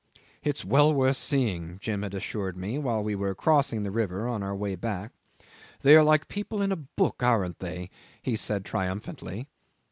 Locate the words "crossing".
3.35-3.83